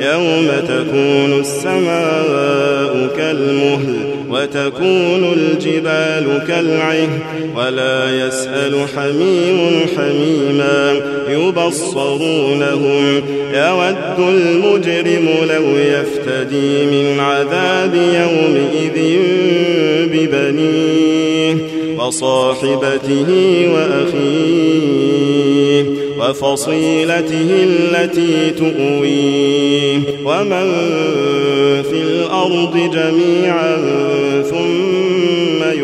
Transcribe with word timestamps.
يوم 0.00 0.48
تكون 0.68 1.40
السماء 1.40 3.08
كالمهل 3.16 4.10
وتكون 4.30 5.32
الجبال 5.32 6.44
كالعه 6.48 7.08
ولا 7.56 8.26
يسأل 8.26 8.86
حميم 8.96 9.86
حميما 9.96 11.00
يبصرونهم 11.28 13.22
يود 13.54 14.18
المجرم 14.18 15.28
لو 15.50 15.78
يفتدي 15.78 16.86
من 16.86 17.20
عذاب 17.20 17.94
يومئذ 17.94 19.18
ببنيه 20.12 21.56
وصاحبته 21.98 23.28
وأخيه 23.74 25.09
وفصيلته 26.20 27.48
التي 27.50 28.50
تؤويه. 28.50 29.98
ومن 30.24 30.72
في 31.82 32.02
الأرض 32.02 32.76
جميعا 32.76 33.76
ثم 34.50 35.80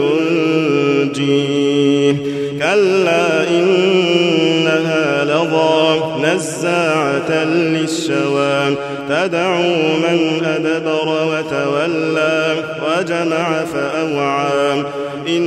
ينجيه. 1.07 2.17
كلا 2.59 3.49
إنها 3.49 5.25
لظى 5.25 6.01
نزاعة 6.23 7.45
للشوى. 7.45 8.75
تدعو 9.09 9.63
من 10.09 10.45
أدبر 10.45 11.09
وتولى 11.09 12.57
وجمع 12.83 13.65
فأوعى. 13.65 14.85
إن 15.29 15.47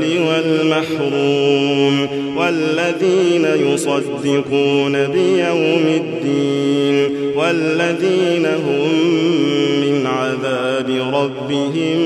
والمحروم 0.00 2.08
والذين 2.36 3.46
يصدقون 3.72 4.92
بيوم 4.92 5.84
الدين 5.86 7.10
والذين 7.36 8.46
هم 8.46 8.88
من 9.80 10.06
عذاب 10.06 10.90
ربهم 11.14 11.98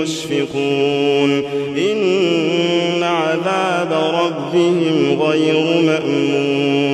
مشفقون 0.00 1.30
إن 1.76 3.02
عذاب 3.02 3.92
ربهم 4.14 5.22
غير 5.22 5.64
مأمون 5.86 6.93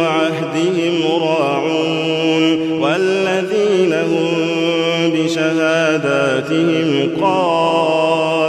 بشهاداتهم 6.41 7.09
قائمون 7.21 8.41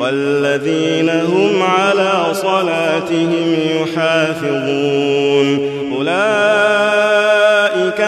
والذين 0.00 1.08
هم 1.08 1.62
على 1.62 2.34
صلاتهم 2.34 3.56
يحافظون 3.82 5.58
أولئك 5.96 6.18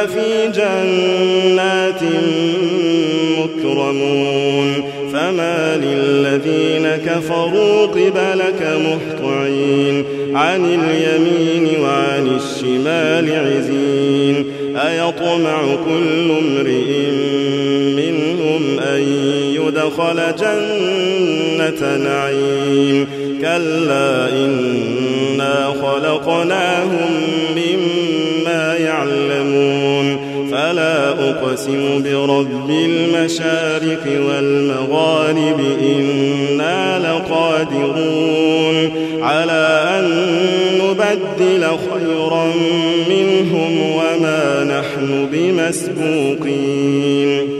في 0.09 0.49
جنات 0.55 2.03
مكرمون 3.39 4.69
فما 5.13 5.77
للذين 5.77 6.87
كفروا 7.07 7.87
قبلك 7.87 8.61
مهطعين 8.63 10.05
عن 10.35 10.65
اليمين 10.65 11.81
وعن 11.83 12.27
الشمال 12.37 13.27
عزين 13.33 14.37
أيطمع 14.77 15.61
كل 15.85 16.31
امرئ 16.31 17.70
أن 18.97 19.03
يدخل 19.55 20.19
جنة 20.39 21.97
نعيم. 21.97 23.07
كلا 23.41 24.29
إنا 24.29 25.75
خلقناهم 25.83 27.13
مما 27.57 28.75
يعلمون. 28.75 30.31
فلا 30.53 31.09
أقسم 31.09 32.03
برب 32.03 32.71
المشارق 32.71 34.05
والمغارب 34.29 35.61
إنا 35.83 36.99
لقادرون. 36.99 38.77
على 39.23 39.85
أن 39.99 40.07
نبدل 40.81 41.63
خيرا 41.63 42.45
منهم 43.11 43.73
وما 43.81 44.65
نحن 44.65 45.29
بمسبوقين. 45.33 47.60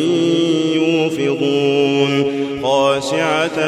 خاشعة 3.11 3.59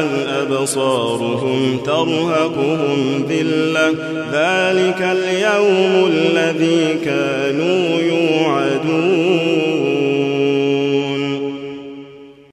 أبصارهم 0.41 1.79
ترهقهم 1.85 3.25
ذلة 3.29 3.89
ذلك 4.31 5.01
اليوم 5.01 6.11
الذي 6.11 6.97
كانوا 7.05 8.01
يوعدون 8.01 9.42